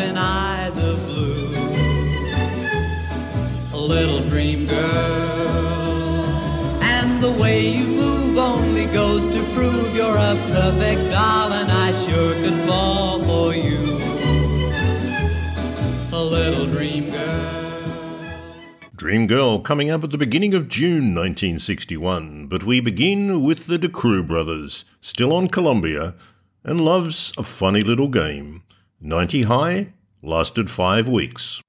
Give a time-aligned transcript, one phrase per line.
[0.00, 1.48] laughing eyes of blue.
[3.72, 4.80] Little dream girl,
[6.80, 11.92] and the way you move only goes to prove you're a perfect doll, and I
[12.04, 13.98] sure could fall for you.
[16.12, 17.56] A little dream girl.
[18.94, 23.78] Dream Girl coming up at the beginning of June 1961, but we begin with the
[23.78, 26.14] De Kroo brothers, still on Columbia,
[26.62, 28.62] and Love's a Funny Little Game.
[29.00, 31.62] 90 high, lasted five weeks.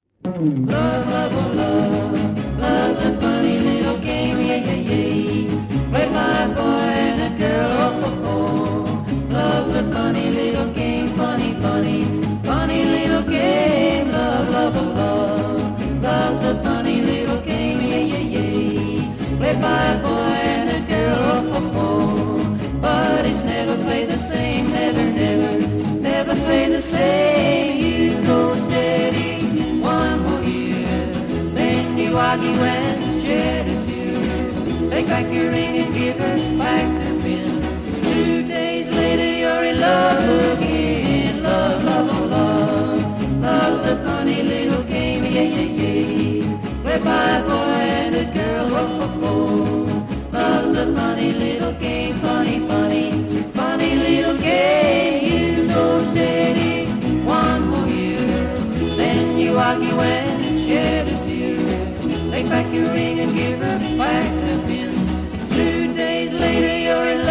[35.12, 37.62] Back your ring and give her back the pin.
[38.02, 41.44] Two days later you're in love again.
[41.44, 43.42] Love, love, oh love.
[43.42, 46.82] Love's a funny little game, yeah, yeah, yeah.
[46.84, 50.32] Played by a boy and a girl, oh, oh, oh.
[50.32, 53.12] Love's a funny little game, funny, funny,
[53.60, 55.20] funny little game.
[55.30, 56.86] You go steady,
[57.26, 58.48] one more year.
[58.96, 62.32] Then you argue and shed a tear.
[62.32, 63.11] Take back your ring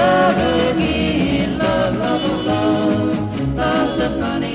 [0.01, 1.59] love again.
[1.59, 3.56] Love, love, oh, love.
[3.56, 4.50] Love's a funny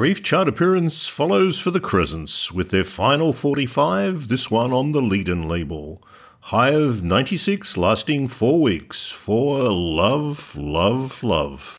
[0.00, 5.00] brief chart appearance follows for the Crescents with their final 45, this one on the
[5.02, 6.02] Leedon label.
[6.40, 11.76] High of 96, lasting four weeks for Love, Love, Love.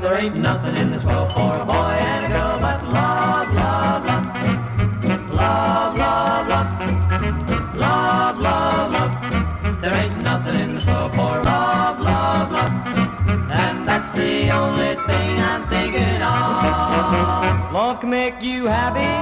[0.00, 1.81] There ain't nothing in this world for a boy
[18.42, 19.21] you happy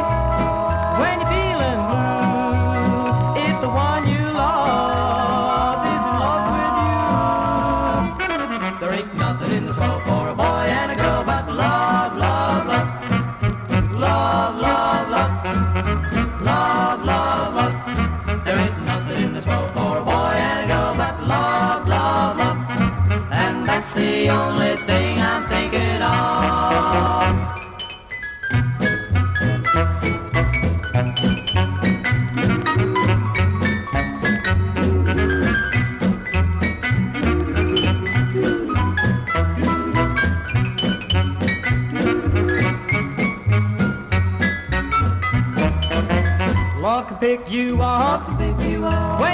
[47.36, 48.58] pick you up, when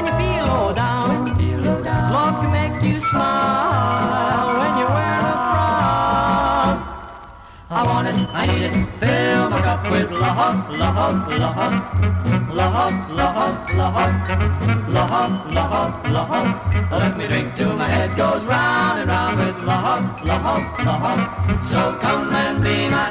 [0.04, 1.24] you feel low down.
[2.12, 6.76] Love can make you smile when you're wearing a frown.
[7.70, 11.72] I want it, I need it, fill my cup with love, love, love,
[12.52, 14.12] love, love, love,
[14.88, 16.90] love, love, love.
[16.90, 21.64] Let me drink till my head goes round and round with love, love, love.
[21.64, 23.06] So come and be my,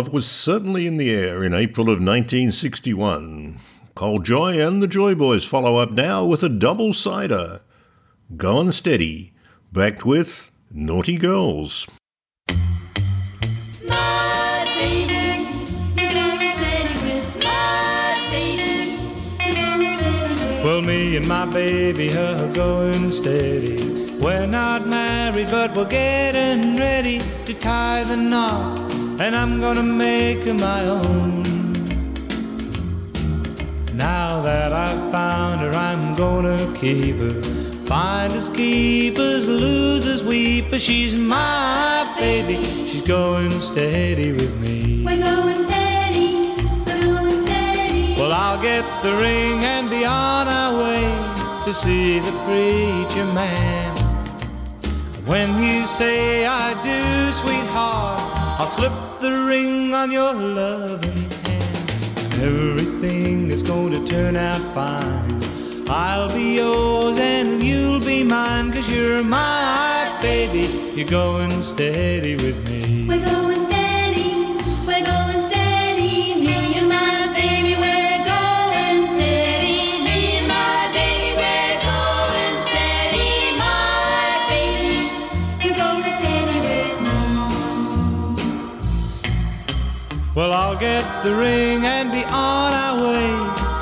[0.00, 3.58] love was certainly in the air in April of 1961.
[3.94, 7.60] Col Joye and the Joy Boys follow up now with a double sider.
[8.34, 9.34] Going steady,
[9.70, 11.86] backed with Naughty Girls.
[13.86, 15.12] My baby,
[16.00, 18.96] you're going steady with my baby.
[19.44, 24.00] You're going steady with Well, me and my baby are going steady.
[24.20, 28.89] We're not married, but we're getting ready to tie the knot,
[29.20, 31.42] and I'm gonna make her my own.
[33.94, 37.42] Now that I've found her, I'm gonna keep her.
[37.84, 40.82] Finders, keepers, losers, weepers.
[40.82, 42.56] She's my baby.
[42.86, 45.04] She's going steady with me.
[45.04, 46.54] We're going steady,
[46.86, 48.14] we're going steady.
[48.18, 53.94] Well, I'll get the ring and be on our way to see the preacher man.
[55.26, 58.18] When you say I do, sweetheart,
[58.58, 62.34] I'll slip the ring on your loving hand.
[62.42, 65.42] Everything is going to turn out fine.
[65.88, 70.92] I'll be yours and you'll be mine, cause you're my baby.
[70.94, 73.06] You're going steady with me.
[73.06, 73.59] We're going
[90.40, 93.28] Well, I'll get the ring and be on our way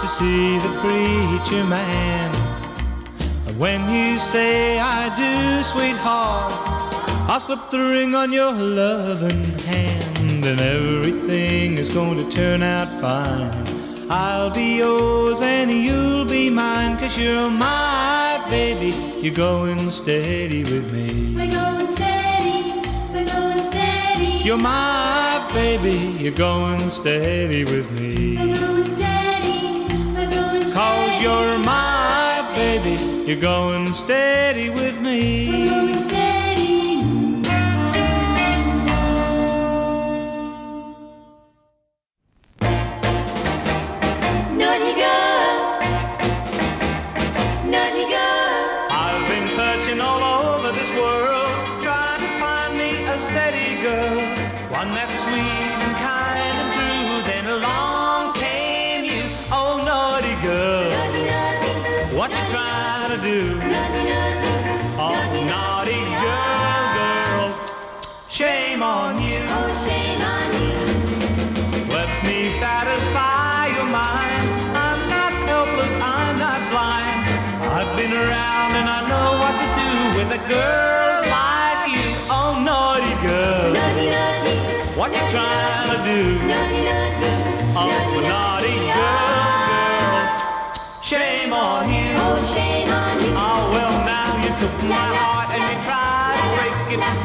[0.01, 2.35] to see the preacher man.
[3.47, 6.53] And when you say I do, sweetheart,
[7.31, 12.89] I'll slip the ring on your loving hand, and everything is going to turn out
[13.01, 14.11] fine.
[14.11, 18.97] I'll be yours and you'll be mine, cause you're my baby.
[19.21, 21.37] You're going steady with me.
[21.37, 22.81] We're going steady,
[23.13, 25.28] we're going steady, You're my
[25.59, 28.37] baby, you're going steady with me.
[28.37, 29.83] we're going steady,
[30.15, 32.95] we're going steady, Cause you're my baby,
[33.27, 35.78] you're going steady with me.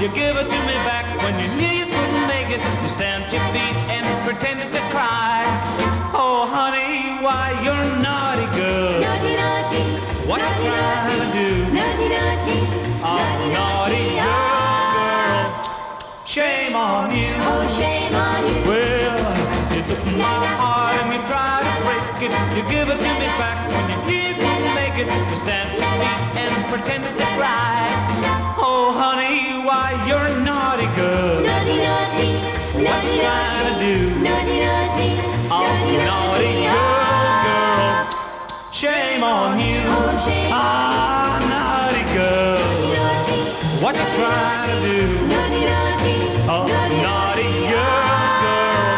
[0.03, 2.59] You give it to me back when you knew you couldn't make it.
[2.83, 5.47] You stamped your feet and pretended to cry.
[6.13, 8.99] Oh, honey, why you're naughty girl.
[8.99, 9.79] Naughty, naughty,
[10.27, 11.49] What you naughty, to do?
[11.71, 12.57] naughty, naughty,
[12.99, 17.31] Oh, naughty, naughty naughty, girl, girl, shame on you.
[17.39, 18.59] Oh, shame on you.
[18.67, 19.23] Well,
[19.71, 22.33] you took my heart and you tried to break it.
[22.59, 25.07] You give it to me back when you knew you couldn't make it.
[25.07, 28.32] You stamped your feet and pretended to cry.
[29.05, 31.41] Oh, honey, why you're naughty girl.
[31.43, 32.29] Naughty, naughty,
[32.71, 33.97] What naughty, you trying to naughty, do?
[34.23, 35.09] naughty, naughty,
[35.51, 39.81] Oh, naughty, naughty girl, girl, shame on you.
[39.91, 42.63] Oh, shame Ah, naughty girl,
[42.95, 43.39] naughty,
[43.83, 44.99] what you trying to do?
[45.27, 46.15] naughty, naughty,
[46.47, 46.63] Oh,
[47.03, 48.95] naughty girl, girl,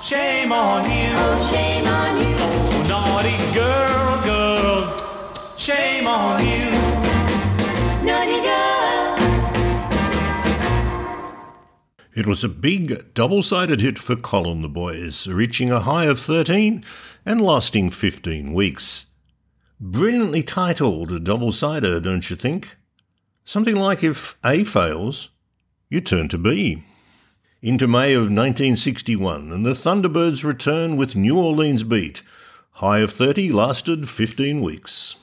[0.00, 1.10] shame on you.
[1.16, 2.36] Oh, shame on you.
[2.38, 4.78] Oh, naughty girl, girl,
[5.56, 6.93] shame on you.
[12.14, 16.20] It was a big double sided hit for Colin the Boys, reaching a high of
[16.20, 16.84] 13
[17.26, 19.06] and lasting 15 weeks.
[19.80, 22.76] Brilliantly titled double sider, don't you think?
[23.44, 25.30] Something like if A fails,
[25.90, 26.84] you turn to B.
[27.60, 32.22] Into May of 1961, and the Thunderbirds return with New Orleans Beat.
[32.74, 35.16] High of 30 lasted 15 weeks.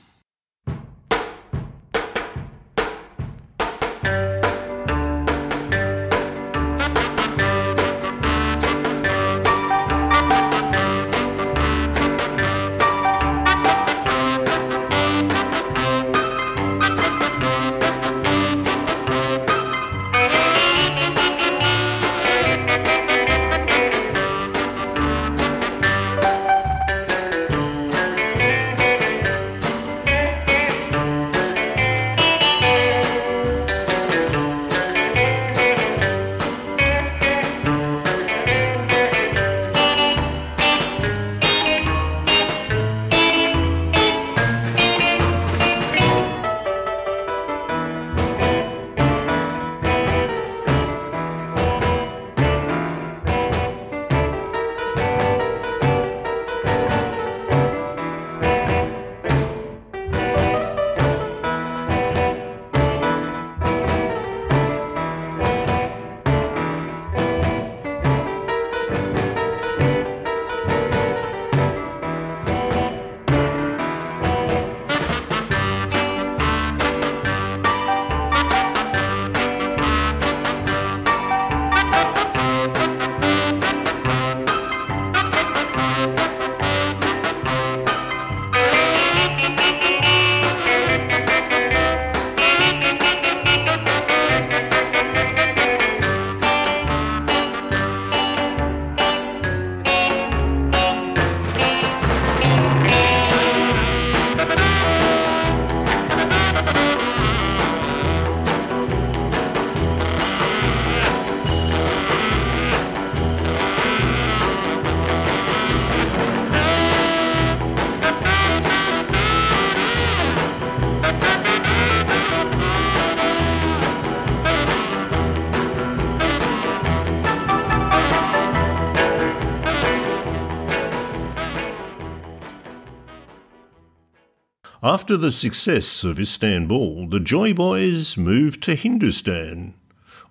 [135.12, 139.74] After the success of Istanbul, the Joy Boys moved to Hindustan.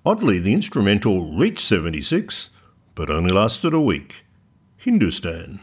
[0.04, 2.50] Oddly, the instrumental reached 76,
[2.96, 4.26] but only lasted a week.
[4.78, 5.60] Hindustan.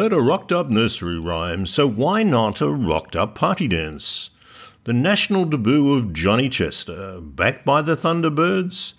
[0.07, 4.29] heard a rocked up nursery rhyme, so why not a rocked up party dance?
[4.85, 8.93] The national debut of Johnny Chester, backed by the Thunderbirds,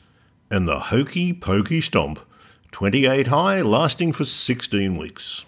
[0.51, 2.21] and the Hokey Pokey Stomp,
[2.73, 5.47] 28 high, lasting for 16 weeks.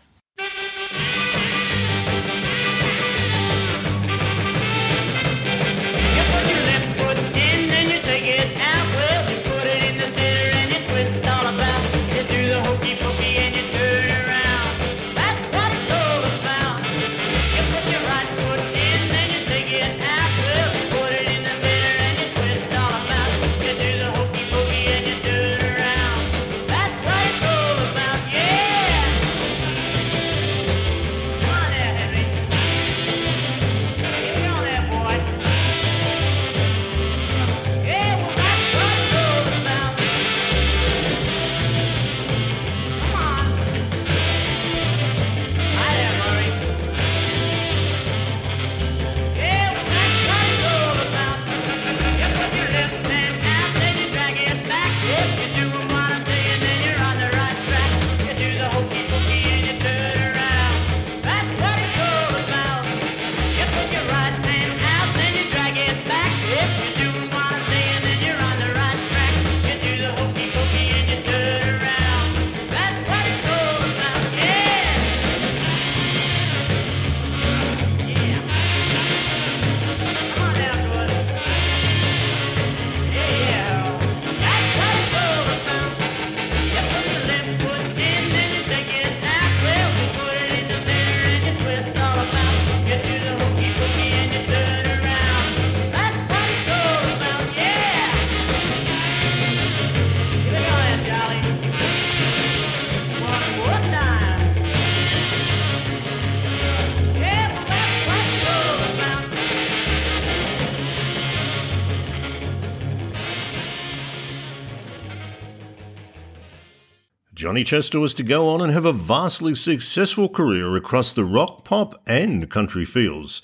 [117.51, 121.65] Johnny Chester was to go on and have a vastly successful career across the rock,
[121.65, 123.43] pop, and country fields.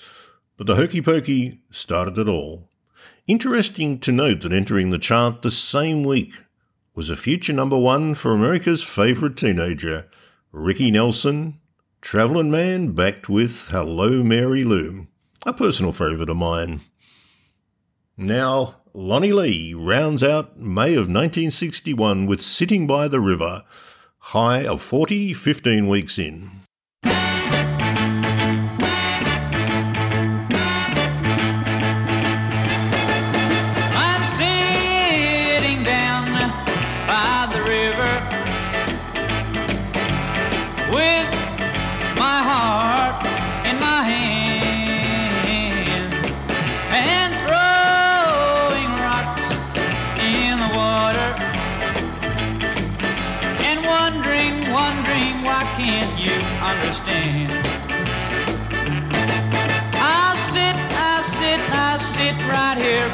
[0.56, 2.70] But the Hokey Pokey started it all.
[3.26, 6.34] Interesting to note that entering the chart the same week
[6.94, 10.06] was a future number one for America's favourite teenager,
[10.52, 11.58] Ricky Nelson,
[12.00, 15.08] Travelling Man, backed with Hello Mary Lou,
[15.44, 16.82] a personal favourite of mine.
[18.16, 23.64] Now, Lonnie Lee rounds out May of 1961 with Sitting by the River,
[24.30, 26.65] high of 40, 15 weeks in.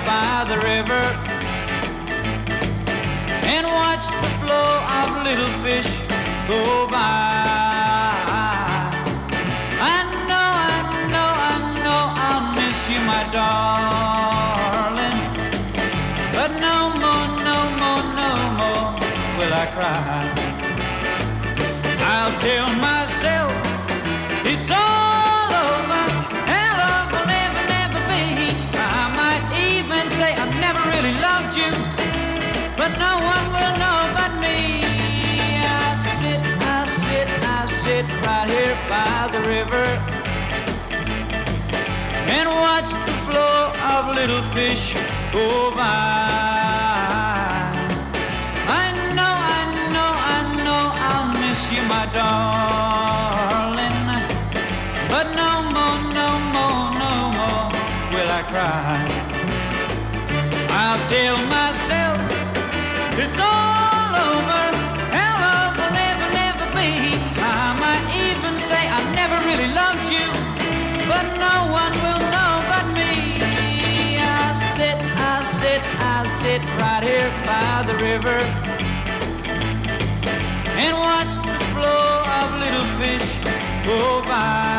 [0.06, 1.04] By the river
[3.44, 5.86] and watch the flow of little fish
[6.48, 6.98] go by.
[9.84, 10.80] I know, I
[11.12, 15.20] know, I know I'll miss you, my darling.
[16.32, 18.84] But no more, no more, no more
[19.38, 20.41] will I cry.
[44.26, 44.94] Little fish
[45.32, 45.82] go by.
[48.82, 49.62] I know, I
[49.94, 54.06] know, I know I'll miss you, my darling.
[55.12, 57.66] But no more, no more, no more
[58.12, 58.81] will I cry.
[76.52, 78.36] Right here by the river
[80.76, 84.71] and watch the flow of little fish go by.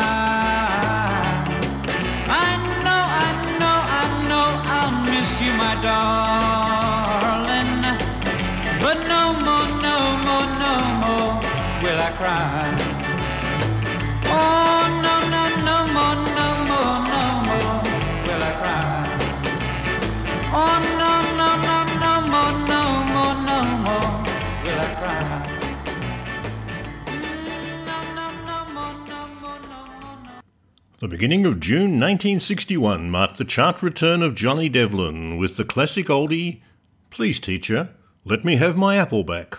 [31.04, 36.06] The beginning of June 1961 marked the chart return of Johnny Devlin with the classic
[36.06, 36.62] oldie,
[37.10, 37.90] Please Teacher,
[38.24, 39.58] Let Me Have My Apple Back.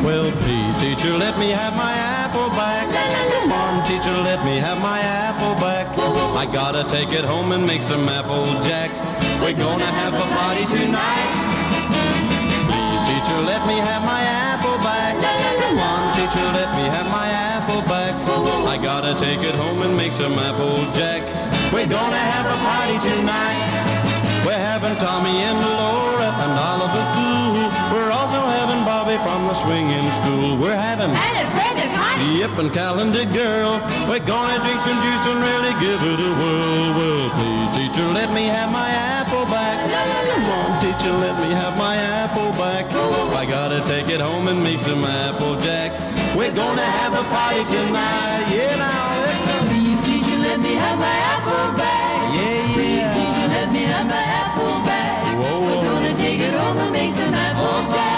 [0.00, 2.88] Well, please, teacher, let me have my apple back.
[3.30, 5.86] Come on, teacher, let me have my apple back.
[5.98, 8.90] I gotta take it home and make some apple jack.
[9.42, 11.40] We're gonna have a party tonight.
[12.64, 14.01] Please, teacher, let me have
[16.32, 18.14] on, teacher, let me have my apple back.
[18.66, 21.22] I gotta take it home and make some apple jack.
[21.72, 23.72] We're gonna have a party tonight.
[24.44, 27.70] We're having Tommy and Laura and Oliver Cool.
[27.94, 30.56] We're also having Bobby from the swinging school.
[30.56, 32.40] We're having And a brother Connie.
[32.40, 33.78] Yep, and calendar girl.
[34.08, 36.88] We're gonna drink some juice and really give it a whirl.
[36.98, 39.78] Well, please, teacher, let me have my apple back.
[39.86, 42.90] Come on, teacher, let me have my apple back.
[43.36, 45.92] I gotta take it home and make some apple jack.
[46.36, 48.46] We're gonna have a party tonight.
[48.50, 49.66] Yeah, now.
[49.68, 52.34] Please, teacher, let me have my apple back.
[52.34, 52.74] Yeah, yeah.
[52.74, 55.36] Please, teacher, let me have my apple back.
[55.38, 58.11] Whoa, We're gonna take it home and make some apple jack.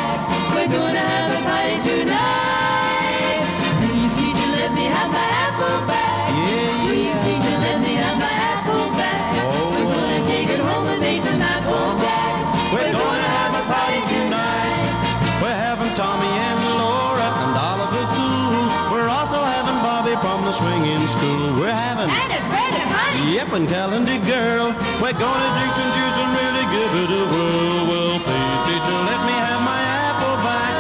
[23.55, 24.75] And calendar girl.
[24.99, 27.87] We're gonna drink some juice and really give it a whirl.
[27.87, 30.75] Well, please, teacher, let me have my apple back.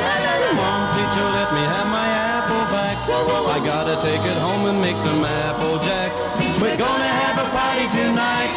[0.58, 2.96] On, teacher, let me have my apple back.
[3.54, 6.10] I gotta take it home and make some apple jack.
[6.60, 8.54] We're gonna have a party tonight.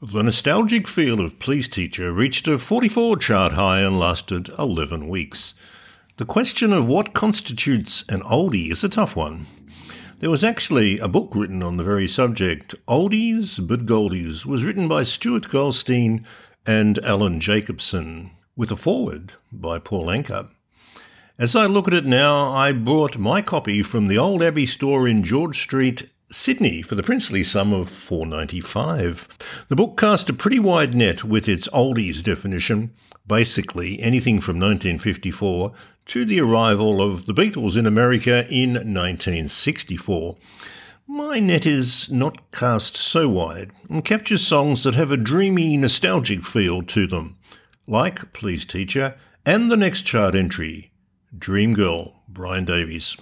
[0.00, 5.52] The nostalgic feel of Please Teacher reached a 44 chart high and lasted 11 weeks.
[6.16, 9.46] The question of what constitutes an oldie is a tough one.
[10.24, 12.74] There was actually a book written on the very subject.
[12.88, 16.24] Oldies but Goldies was written by Stuart Goldstein
[16.64, 20.48] and Alan Jacobson, with a foreword by Paul Anka.
[21.38, 25.06] As I look at it now, I bought my copy from the old Abbey store
[25.06, 29.28] in George Street, Sydney, for the princely sum of four ninety five.
[29.68, 32.94] The book cast a pretty wide net with its oldies definition,
[33.26, 35.74] basically anything from 1954
[36.06, 40.36] to the arrival of the Beatles in America in 1964.
[41.06, 46.44] My net is not cast so wide and captures songs that have a dreamy, nostalgic
[46.44, 47.36] feel to them,
[47.86, 50.92] like Please Teacher and the next chart entry,
[51.36, 53.16] Dream Girl, Brian Davies.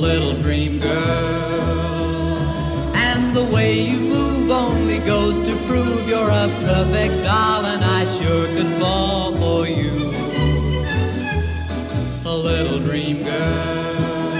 [0.00, 2.40] Little dream girl.
[2.94, 8.06] And the way you move only goes to prove you're a perfect doll and I
[8.16, 9.92] sure could fall for you.
[12.24, 14.30] A little dream girl.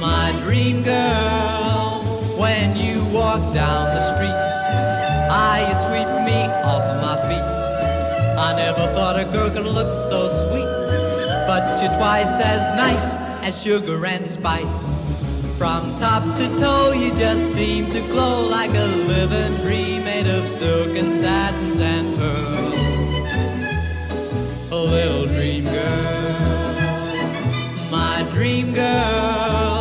[0.00, 2.04] My dream girl.
[2.38, 4.38] When you walk down the street
[5.30, 7.48] Ah, you sweep me off my feet.
[8.38, 10.70] I never thought a girl could look so sweet,
[11.48, 14.82] but you're twice as nice as sugar and spice.
[15.58, 20.48] From top to toe, you just seem to glow like a living dream made of
[20.48, 22.74] silk and satins and pearls.
[24.72, 26.72] A little dream girl,
[27.90, 29.73] my dream girl.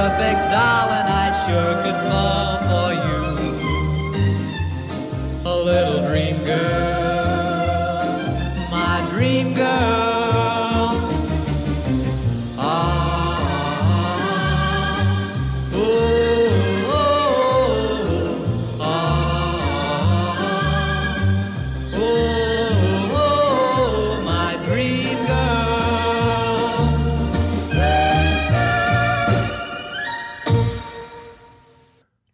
[0.00, 3.20] A perfect doll, and I sure could fall for you.
[5.44, 6.89] A little dream girl,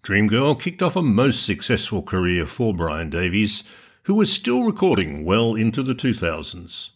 [0.07, 3.65] Dream Girl kicked off a most successful career for Brian Davies,
[4.05, 6.91] who was still recording well into the 2000s.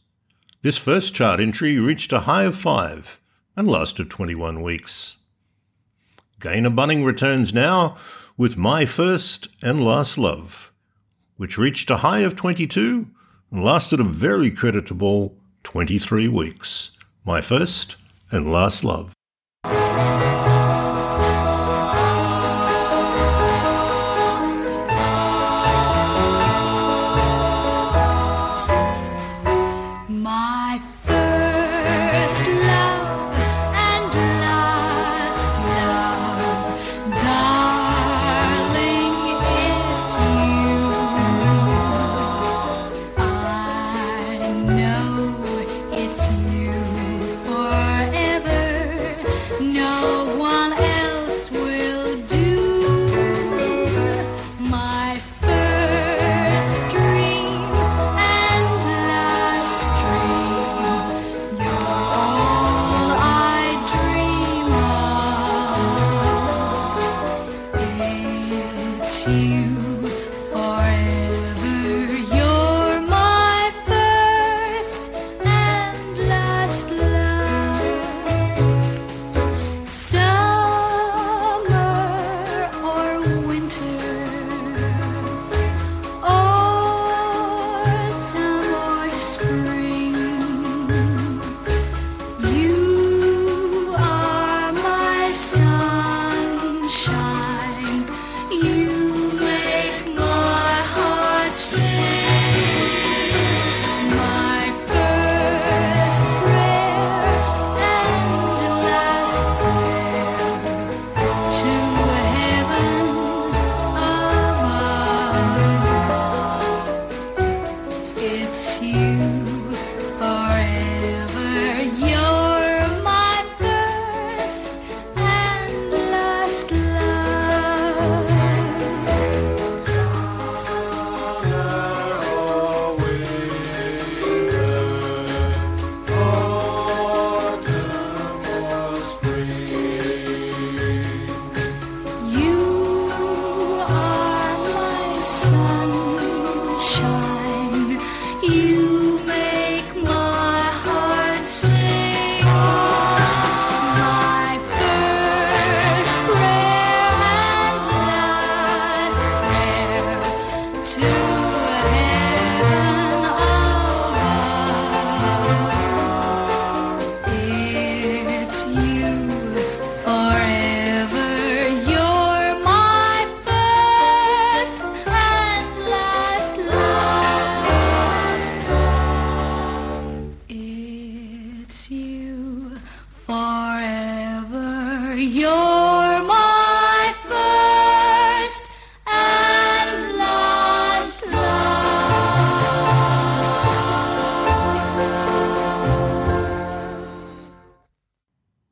[0.63, 3.21] This first chart entry reached a high of five
[3.57, 5.17] and lasted 21 weeks.
[6.39, 7.97] Gaynor Bunning returns now
[8.37, 10.71] with My First and Last Love,
[11.37, 13.09] which reached a high of 22
[13.51, 16.93] and lasted a very creditable 23 weeks.
[17.25, 17.97] My First
[18.31, 19.15] and Last Love.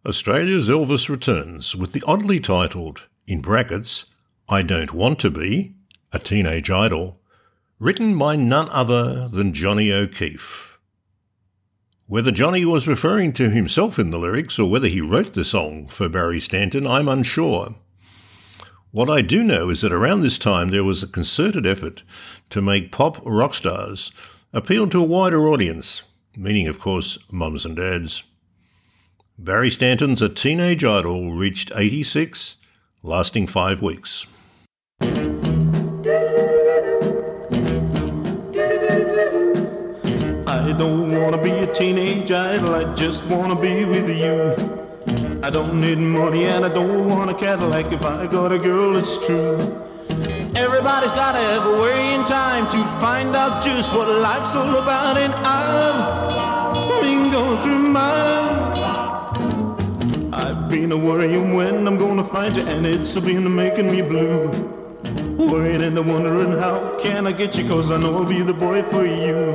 [0.08, 4.06] Australia's Elvis returns with the oddly titled, in brackets,
[4.48, 5.74] I Don't Want to Be,
[6.14, 7.20] a Teenage Idol,
[7.78, 10.78] written by none other than Johnny O'Keefe.
[12.06, 15.88] Whether Johnny was referring to himself in the lyrics or whether he wrote the song
[15.88, 17.74] for Barry Stanton, I'm unsure.
[18.90, 22.02] What I do know is that around this time there was a concerted effort
[22.48, 24.10] to make pop rock stars
[24.54, 26.02] appeal to a wider audience,
[26.34, 28.22] meaning, of course, mums and dads.
[29.40, 32.56] Barry Stanton's A Teenage Idol reached 86,
[33.04, 34.26] lasting five weeks.
[35.00, 35.06] I
[40.76, 44.56] don't wanna be a teenage idol, I just wanna be with you.
[45.40, 48.96] I don't need money and I don't want a Cadillac if I got a girl,
[48.96, 49.56] it's true.
[50.56, 55.16] Everybody's gotta have a way in time to find out just what life's all about,
[55.16, 58.67] and I've been going through mine.
[60.68, 64.50] Been a worrying when I'm gonna find you, and it's been making me blue.
[65.38, 68.52] Worrying and a wondering how can I get you, cause I know I'll be the
[68.52, 69.54] boy for you.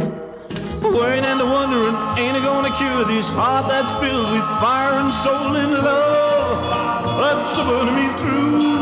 [0.81, 5.13] Worrying and a wondering, ain't it gonna cure this heart that's filled with fire and
[5.13, 7.19] soul and love?
[7.21, 8.73] That's burning me through.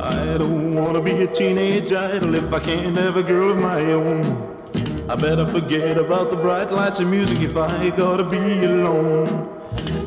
[0.00, 3.80] I don't wanna be a teenage idol if I can't have a girl of my
[3.90, 4.22] own.
[5.08, 9.50] I better forget about the bright lights and music if I gotta be alone.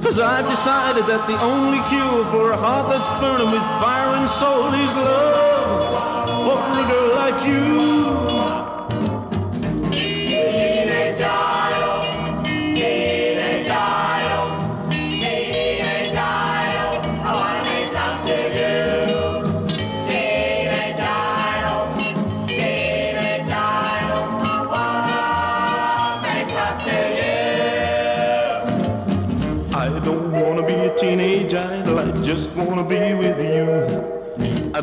[0.07, 4.29] Cause I've decided that the only cure for a heart that's burning with fire and
[4.29, 7.96] soul is love for a girl like you.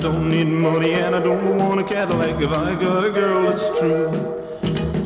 [0.05, 3.71] Don't need money and I don't want a Cadillac if I got a girl, it's
[3.79, 4.09] true.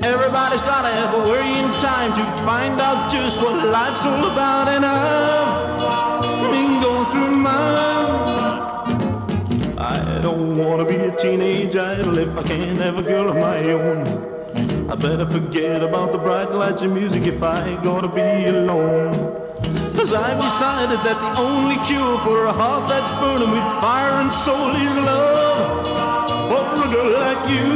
[0.02, 4.84] Everybody's gotta have a worrying time to find out just what life's all about, and
[4.84, 8.58] I've been going through mine.
[9.78, 13.58] I don't wanna be a teenage idol if I can't have a girl of my
[13.70, 14.90] own.
[14.90, 19.47] I better forget about the bright lights and music if I gotta be alone.
[19.98, 24.32] Cause I've decided that the only cure for a heart that's burning with fire and
[24.32, 25.82] soul is love
[26.50, 27.68] for a girl like you.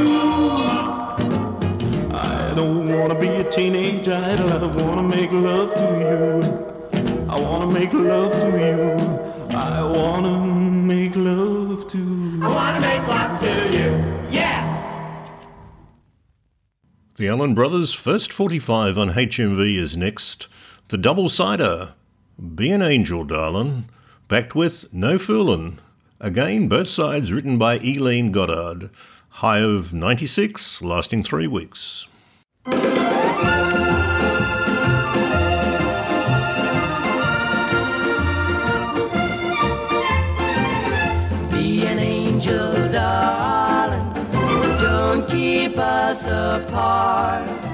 [2.14, 7.28] I don't wanna be a teenage idol, I wanna make love to you.
[7.28, 8.82] I wanna make love to you.
[9.50, 10.38] I wanna
[10.86, 12.52] make love to you.
[17.16, 20.46] The Allen Brothers' first 45 on HMV is next.
[20.88, 21.94] The Double Sider,
[22.42, 23.84] Be an Angel, Darlin',
[24.26, 25.78] backed with No Foolin'.
[26.18, 28.90] Again, both sides written by Eileen Goddard.
[29.28, 32.08] High of 96, lasting three weeks.
[32.64, 32.74] Be
[41.86, 44.12] an angel, darling.
[44.80, 47.71] Don't keep us apart.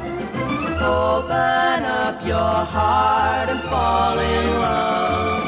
[0.89, 5.43] Open up your heart and fall in love.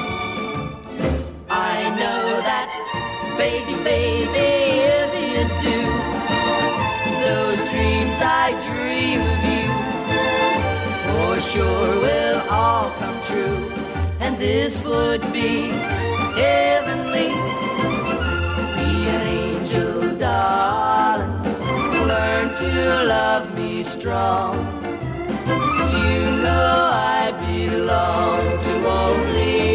[1.48, 2.68] I know that,
[3.38, 4.48] baby, baby,
[4.98, 5.78] if you do,
[7.24, 9.68] those dreams I dream of you
[11.08, 13.72] for sure will all come true.
[14.20, 15.70] And this would be
[16.36, 17.30] heavenly.
[18.76, 21.32] Be an angel, darling.
[22.06, 22.70] Learn to
[23.06, 24.89] love me strong.
[25.92, 29.69] You know I belong to only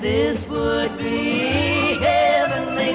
[0.00, 2.92] this would be heavenly.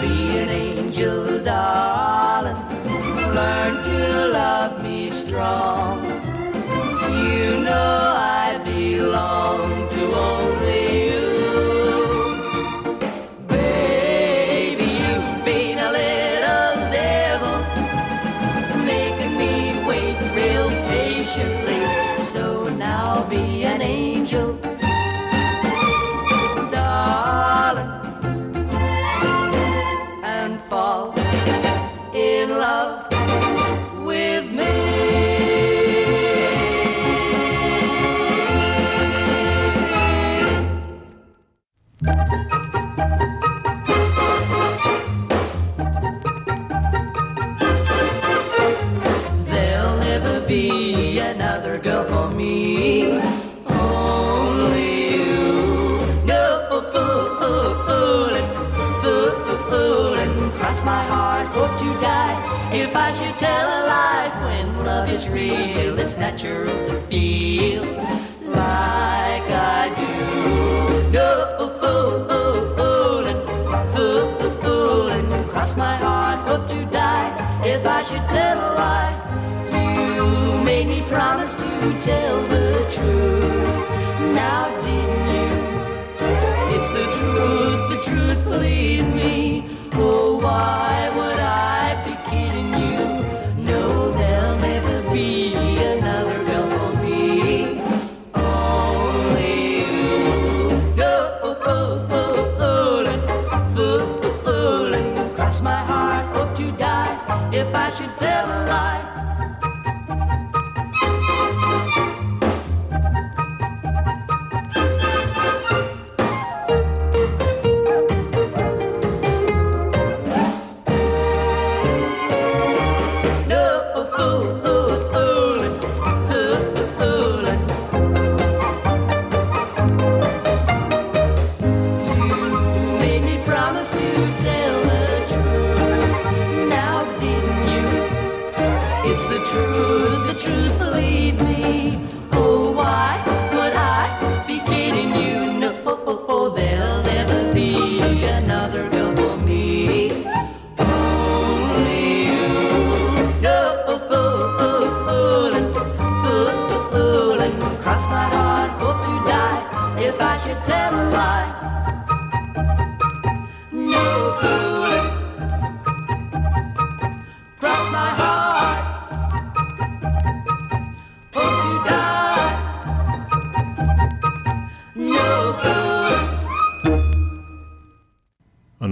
[0.00, 2.56] Be an angel, darling,
[3.34, 6.04] learn to love me strong.
[6.04, 9.75] You know I belong.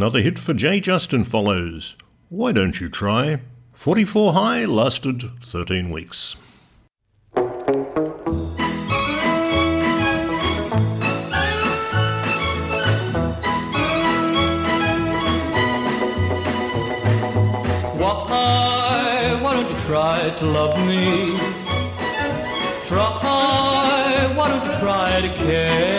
[0.05, 1.97] Another hit for Jay Justin follows.
[2.29, 3.41] Why don't you try?
[3.73, 6.37] 44 High lasted 13 weeks.
[17.97, 21.39] Why, why don't you try to love me.
[22.85, 25.94] Try, why don't you try to care?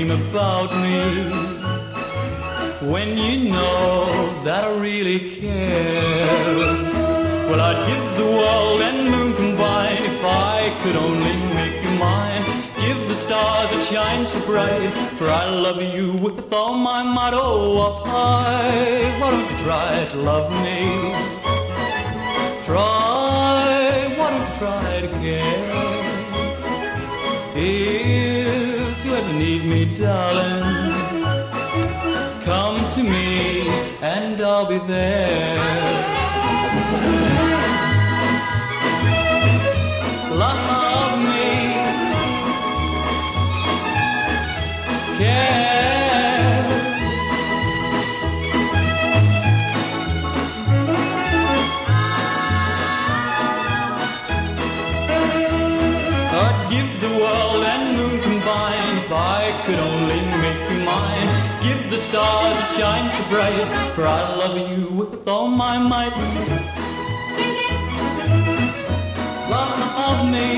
[0.00, 1.28] dream about me
[2.90, 6.64] when you know that I really care?
[7.48, 12.44] Well, I'd give the world and moon combined if I could only make you mine.
[12.80, 17.34] Give the stars that shine so bright, for I love you with all my might.
[17.34, 21.12] Oh, I, why don't you try to love me?
[22.64, 23.09] Try
[30.10, 30.92] darling.
[32.48, 33.68] Come to me
[34.14, 35.80] and I'll be there.
[62.80, 66.16] shine so bright, for I love you with all my might.
[69.50, 70.48] Love me.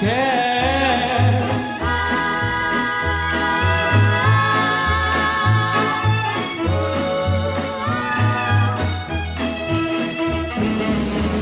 [0.00, 0.52] Care.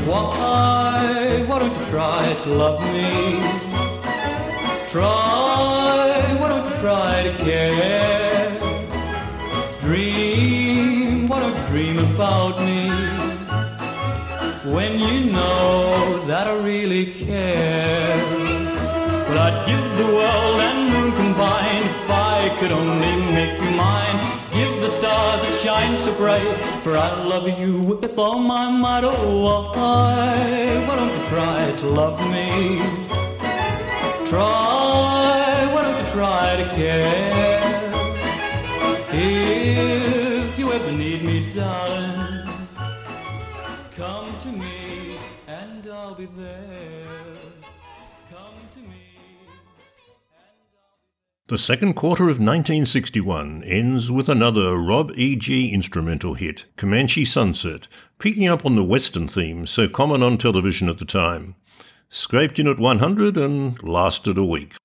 [0.07, 2.90] why, why don't you try to love me.
[14.71, 18.17] When you know that I really care.
[19.27, 24.17] Well, I'd give the world and moon combined if I could only make you mine.
[24.53, 29.03] Give the stars that shine so bright, for I love you with all my might.
[29.03, 29.11] Oh,
[29.45, 32.79] why, why don't you try to love me?
[34.29, 37.59] Try, why don't you try to care?
[39.13, 42.10] If you ever need me, darling,
[46.27, 47.35] be there.
[51.47, 55.73] The second quarter of 1961 ends with another Rob E.G.
[55.73, 60.97] instrumental hit, Comanche Sunset, picking up on the Western theme so common on television at
[60.97, 61.55] the time.
[62.09, 64.75] Scraped in at 100 and lasted a week.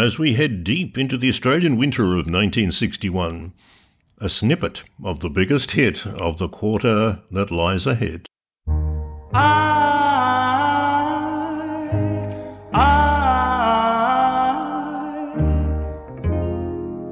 [0.00, 3.52] As we head deep into the Australian winter of 1961,
[4.18, 8.24] a snippet of the biggest hit of the quarter that lies ahead.
[9.34, 9.90] I,
[12.72, 13.10] I,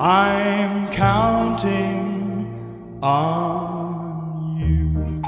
[0.01, 2.09] I'm counting
[3.03, 5.23] on you.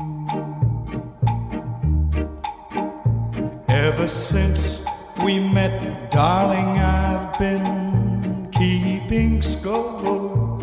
[3.68, 4.82] Ever since
[5.22, 7.09] we met, darling, I've
[7.40, 10.58] been keeping score.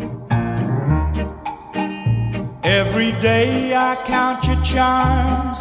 [2.62, 5.58] Every day I count your charms.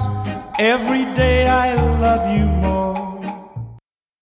[0.60, 2.77] Every day I love you more.